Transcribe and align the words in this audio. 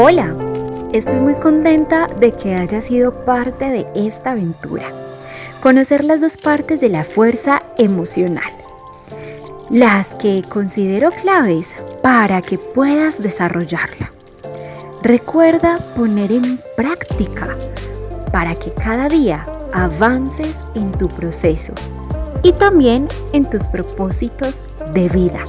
Hola, 0.00 0.32
estoy 0.92 1.18
muy 1.18 1.34
contenta 1.34 2.06
de 2.06 2.30
que 2.30 2.54
hayas 2.54 2.84
sido 2.84 3.24
parte 3.24 3.64
de 3.64 3.88
esta 3.96 4.30
aventura. 4.30 4.84
Conocer 5.60 6.04
las 6.04 6.20
dos 6.20 6.36
partes 6.36 6.80
de 6.80 6.88
la 6.88 7.02
fuerza 7.02 7.64
emocional, 7.78 8.52
las 9.70 10.14
que 10.14 10.44
considero 10.48 11.10
claves 11.10 11.74
para 12.00 12.42
que 12.42 12.58
puedas 12.58 13.20
desarrollarla. 13.20 14.12
Recuerda 15.02 15.80
poner 15.96 16.30
en 16.30 16.60
práctica 16.76 17.58
para 18.30 18.54
que 18.54 18.70
cada 18.70 19.08
día 19.08 19.44
avances 19.72 20.54
en 20.76 20.92
tu 20.92 21.08
proceso 21.08 21.72
y 22.44 22.52
también 22.52 23.08
en 23.32 23.50
tus 23.50 23.64
propósitos 23.64 24.62
de 24.94 25.08
vida. 25.08 25.40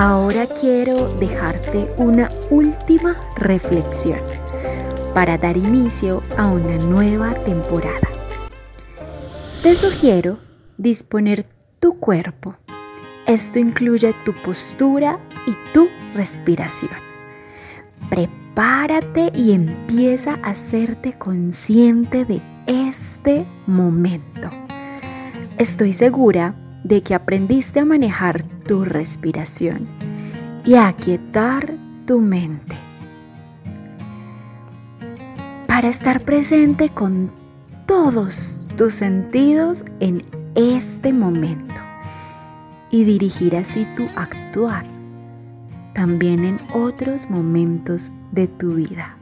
Ahora 0.00 0.46
quiero 0.46 1.12
dejarte 1.18 1.92
una 1.96 2.30
última 2.50 3.16
reflexión 3.34 4.20
para 5.12 5.36
dar 5.36 5.56
inicio 5.56 6.22
a 6.36 6.46
una 6.46 6.76
nueva 6.76 7.34
temporada. 7.34 8.08
Te 9.60 9.74
sugiero 9.74 10.38
disponer 10.76 11.46
tu 11.80 11.98
cuerpo. 11.98 12.54
Esto 13.26 13.58
incluye 13.58 14.14
tu 14.24 14.32
postura 14.34 15.18
y 15.48 15.74
tu 15.74 15.88
respiración. 16.14 16.92
Prepárate 18.08 19.32
y 19.34 19.50
empieza 19.50 20.34
a 20.44 20.50
hacerte 20.50 21.18
consciente 21.18 22.24
de 22.24 22.40
este 22.68 23.44
momento. 23.66 24.48
Estoy 25.58 25.92
segura 25.92 26.54
de 26.84 27.02
que 27.02 27.16
aprendiste 27.16 27.80
a 27.80 27.84
manejar 27.84 28.44
tu 28.68 28.84
respiración 28.84 29.88
y 30.64 30.76
aquietar 30.76 31.74
tu 32.06 32.20
mente. 32.20 32.76
Para 35.66 35.88
estar 35.88 36.20
presente 36.20 36.90
con 36.90 37.32
todos 37.86 38.60
tus 38.76 38.94
sentidos 38.94 39.84
en 39.98 40.22
este 40.54 41.12
momento 41.12 41.74
y 42.90 43.04
dirigir 43.04 43.56
así 43.56 43.86
tu 43.96 44.04
actuar 44.14 44.84
también 45.94 46.44
en 46.44 46.58
otros 46.74 47.28
momentos 47.28 48.12
de 48.30 48.46
tu 48.46 48.74
vida. 48.74 49.16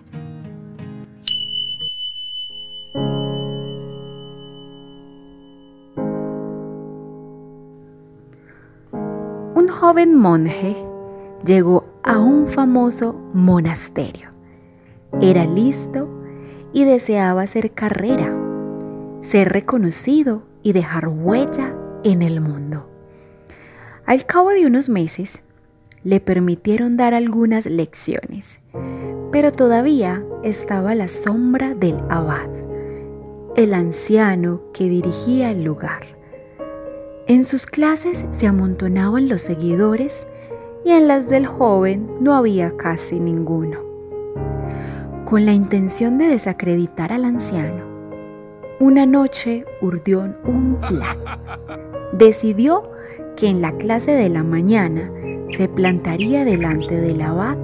Un 9.67 9.73
joven 9.73 10.15
monje 10.15 10.77
llegó 11.45 11.87
a 12.05 12.21
un 12.21 12.47
famoso 12.47 13.15
monasterio. 13.35 14.29
Era 15.21 15.45
listo 15.45 16.09
y 16.73 16.85
deseaba 16.85 17.43
hacer 17.43 17.73
carrera, 17.73 18.33
ser 19.23 19.49
reconocido 19.49 20.45
y 20.63 20.73
dejar 20.73 21.09
huella 21.09 21.75
en 22.05 22.23
el 22.23 22.41
mundo. 22.41 22.89
Al 24.05 24.25
cabo 24.25 24.51
de 24.51 24.67
unos 24.67 24.89
meses, 24.89 25.41
le 26.05 26.21
permitieron 26.21 26.97
dar 26.97 27.13
algunas 27.13 27.67
lecciones, 27.67 28.61
pero 29.33 29.51
todavía 29.51 30.23
estaba 30.45 30.95
la 30.95 31.09
sombra 31.09 31.75
del 31.75 31.99
abad, 32.09 32.51
el 33.57 33.75
anciano 33.75 34.61
que 34.73 34.89
dirigía 34.89 35.51
el 35.51 35.65
lugar. 35.65 36.16
En 37.29 37.43
sus 37.43 37.67
clases 37.67 38.25
se 38.31 38.47
amontonaban 38.47 39.29
los 39.29 39.43
seguidores 39.43 40.29
y 40.85 40.93
en 40.93 41.09
las 41.09 41.29
del 41.29 41.45
joven 41.45 42.09
no 42.21 42.35
había 42.35 42.77
casi 42.77 43.19
ninguno. 43.19 43.81
Con 45.25 45.45
la 45.45 45.53
intención 45.53 46.19
de 46.19 46.29
desacreditar 46.29 47.13
al 47.13 47.25
anciano, 47.25 47.85
una 48.79 49.07
noche 49.07 49.65
urdió 49.81 50.21
un 50.45 50.77
plan. 50.77 51.17
Decidió 52.13 52.93
que 53.37 53.49
en 53.49 53.61
la 53.61 53.73
clase 53.73 54.13
de 54.13 54.29
la 54.29 54.45
mañana 54.45 55.11
se 55.57 55.69
plantaría 55.69 56.45
delante 56.45 56.95
del 56.95 57.23
abad 57.23 57.57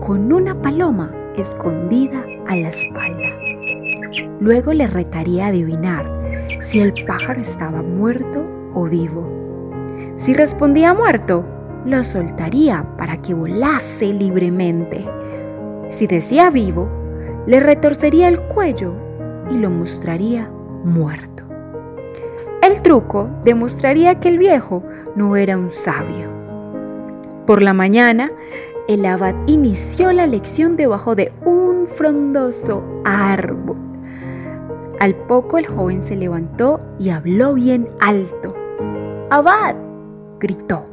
con 0.00 0.32
una 0.32 0.60
paloma 0.60 1.14
escondida 1.36 2.26
a 2.48 2.56
la 2.56 2.70
espalda. 2.70 3.28
Luego 4.40 4.72
le 4.72 4.88
retaría 4.88 5.44
a 5.44 5.48
adivinar 5.50 6.04
si 6.68 6.80
el 6.80 6.92
pájaro 7.06 7.40
estaba 7.40 7.80
muerto 7.80 8.63
o 8.74 8.84
vivo. 8.84 9.28
Si 10.16 10.34
respondía 10.34 10.94
muerto, 10.94 11.44
lo 11.84 12.02
soltaría 12.04 12.84
para 12.96 13.20
que 13.20 13.34
volase 13.34 14.12
libremente. 14.12 15.04
Si 15.90 16.06
decía 16.06 16.50
vivo, 16.50 16.88
le 17.46 17.60
retorcería 17.60 18.28
el 18.28 18.40
cuello 18.40 18.94
y 19.50 19.58
lo 19.58 19.70
mostraría 19.70 20.48
muerto. 20.84 21.44
El 22.62 22.80
truco 22.80 23.28
demostraría 23.44 24.20
que 24.20 24.28
el 24.28 24.38
viejo 24.38 24.82
no 25.14 25.36
era 25.36 25.58
un 25.58 25.70
sabio. 25.70 26.32
Por 27.46 27.60
la 27.60 27.74
mañana, 27.74 28.32
el 28.88 29.04
abad 29.04 29.34
inició 29.46 30.12
la 30.12 30.26
lección 30.26 30.76
debajo 30.76 31.14
de 31.14 31.32
un 31.44 31.86
frondoso 31.86 32.82
árbol. 33.04 33.76
Al 35.00 35.14
poco 35.14 35.58
el 35.58 35.66
joven 35.66 36.02
se 36.02 36.16
levantó 36.16 36.80
y 36.98 37.10
habló 37.10 37.52
bien 37.52 37.88
alto. 38.00 38.54
Abad, 39.30 39.74
gritó, 40.38 40.84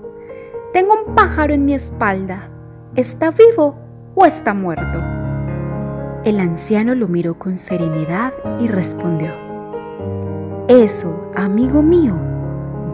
tengo 0.71 0.93
un 0.93 1.15
pájaro 1.15 1.53
en 1.53 1.65
mi 1.65 1.73
espalda. 1.73 2.49
¿Está 2.95 3.31
vivo 3.31 3.75
o 4.15 4.25
está 4.25 4.53
muerto? 4.53 4.99
El 6.23 6.39
anciano 6.39 6.95
lo 6.95 7.09
miró 7.09 7.37
con 7.37 7.57
serenidad 7.57 8.33
y 8.59 8.67
respondió, 8.67 9.31
Eso, 10.69 11.29
amigo 11.35 11.81
mío, 11.81 12.15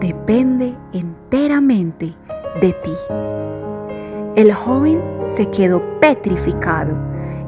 depende 0.00 0.76
enteramente 0.92 2.16
de 2.60 2.72
ti. 2.72 2.94
El 4.34 4.52
joven 4.52 5.00
se 5.36 5.46
quedó 5.50 6.00
petrificado 6.00 6.96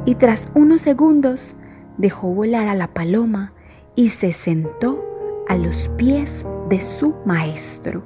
y 0.04 0.14
tras 0.14 0.48
unos 0.54 0.82
segundos 0.82 1.56
dejó 1.98 2.28
volar 2.28 2.68
a 2.68 2.74
la 2.74 2.86
paloma 2.86 3.52
y 3.96 4.10
se 4.10 4.32
sentó 4.32 5.04
a 5.48 5.56
los 5.56 5.88
pies 5.96 6.46
de 6.70 6.80
su 6.80 7.14
maestro. 7.26 8.00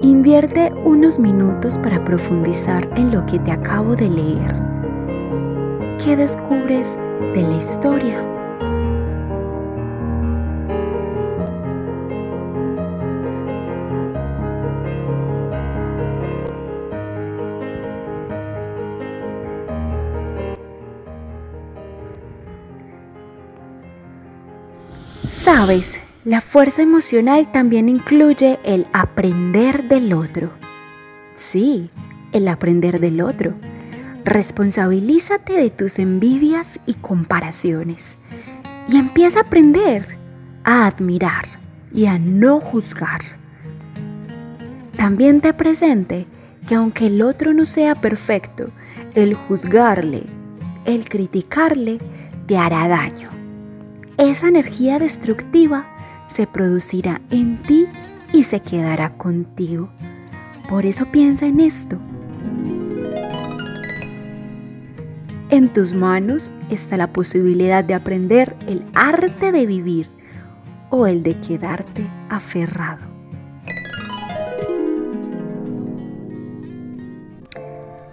Invierte 0.00 0.72
unos 0.84 1.18
minutos 1.18 1.76
para 1.78 2.02
profundizar 2.02 2.88
en 2.96 3.12
lo 3.12 3.26
que 3.26 3.38
te 3.40 3.52
acabo 3.52 3.94
de 3.94 4.08
leer. 4.08 4.56
¿Qué 6.02 6.16
descubres 6.16 6.96
de 7.34 7.42
la 7.42 7.58
historia? 7.58 8.37
Sabes, 25.50 25.98
la 26.26 26.42
fuerza 26.42 26.82
emocional 26.82 27.50
también 27.50 27.88
incluye 27.88 28.58
el 28.64 28.84
aprender 28.92 29.88
del 29.88 30.12
otro. 30.12 30.50
Sí, 31.32 31.88
el 32.32 32.48
aprender 32.48 33.00
del 33.00 33.22
otro. 33.22 33.54
Responsabilízate 34.26 35.54
de 35.54 35.70
tus 35.70 35.98
envidias 35.98 36.78
y 36.84 36.92
comparaciones 36.92 38.18
y 38.90 38.98
empieza 38.98 39.38
a 39.38 39.42
aprender, 39.44 40.18
a 40.64 40.86
admirar 40.86 41.46
y 41.94 42.04
a 42.04 42.18
no 42.18 42.60
juzgar. 42.60 43.22
También 44.98 45.40
te 45.40 45.54
presente 45.54 46.26
que 46.68 46.74
aunque 46.74 47.06
el 47.06 47.22
otro 47.22 47.54
no 47.54 47.64
sea 47.64 47.94
perfecto, 47.94 48.66
el 49.14 49.32
juzgarle, 49.32 50.24
el 50.84 51.08
criticarle, 51.08 52.00
te 52.46 52.58
hará 52.58 52.86
daño 52.86 53.37
esa 54.18 54.48
energía 54.48 54.98
destructiva 54.98 55.86
se 56.28 56.46
producirá 56.46 57.20
en 57.30 57.56
ti 57.58 57.86
y 58.32 58.44
se 58.44 58.60
quedará 58.60 59.16
contigo. 59.16 59.88
Por 60.68 60.84
eso 60.84 61.06
piensa 61.06 61.46
en 61.46 61.60
esto. 61.60 61.98
En 65.50 65.68
tus 65.72 65.94
manos 65.94 66.50
está 66.68 66.96
la 66.96 67.12
posibilidad 67.12 67.82
de 67.82 67.94
aprender 67.94 68.54
el 68.66 68.84
arte 68.94 69.50
de 69.52 69.64
vivir 69.64 70.08
o 70.90 71.06
el 71.06 71.22
de 71.22 71.38
quedarte 71.40 72.06
aferrado. 72.28 73.06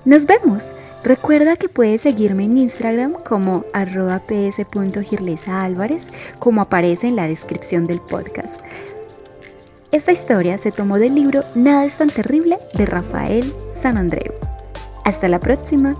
Nos 0.05 0.25
vemos 0.27 0.71
Recuerda 1.05 1.55
que 1.55 1.69
puedes 1.69 2.01
seguirme 2.01 2.45
en 2.45 2.57
Instagram 2.57 3.13
como 3.13 3.63
arroba 3.73 4.23
como 6.39 6.61
aparece 6.61 7.07
en 7.07 7.15
la 7.15 7.27
descripción 7.27 7.85
del 7.85 8.01
podcast. 8.01 8.59
Esta 9.91 10.11
historia 10.11 10.57
se 10.57 10.71
tomó 10.71 10.97
del 10.97 11.13
libro 11.13 11.43
Nada 11.53 11.85
es 11.85 11.93
tan 11.93 12.09
terrible 12.09 12.57
de 12.73 12.87
Rafael 12.87 13.53
San 13.79 13.97
Andreu. 13.97 14.33
Hasta 15.03 15.27
la 15.27 15.37
próxima. 15.37 15.95